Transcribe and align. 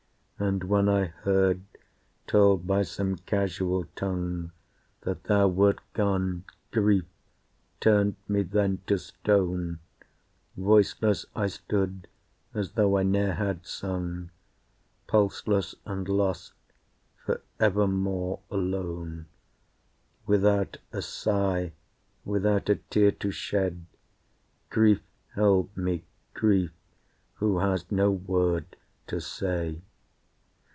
And 0.43 0.63
when 0.63 0.89
I 0.89 1.05
heard, 1.05 1.61
told 2.25 2.65
by 2.65 2.81
some 2.81 3.15
casual 3.17 3.85
tongue, 3.95 4.51
That 5.01 5.25
thou 5.25 5.47
wert 5.47 5.81
gone, 5.93 6.45
Grief 6.71 7.05
turned 7.79 8.15
me 8.27 8.41
then 8.41 8.79
to 8.87 8.97
stone, 8.97 9.81
Voiceless 10.57 11.27
I 11.35 11.45
stood 11.45 12.07
as 12.55 12.71
though 12.71 12.97
I 12.97 13.03
ne'er 13.03 13.35
had 13.35 13.67
sung, 13.67 14.31
Pulseless 15.05 15.75
and 15.85 16.09
lost, 16.09 16.53
for 17.23 17.41
ever 17.59 17.85
more 17.87 18.39
alone. 18.49 19.27
Without 20.25 20.77
a 20.91 21.03
sigh, 21.03 21.71
without 22.25 22.67
a 22.67 22.77
tear 22.77 23.11
to 23.11 23.29
shed, 23.29 23.85
Grief 24.71 25.03
held 25.35 25.77
me, 25.77 26.03
Grief 26.33 26.71
who 27.35 27.59
has 27.59 27.91
no 27.91 28.09
word 28.09 28.75
to 29.05 29.19
say. 29.21 29.83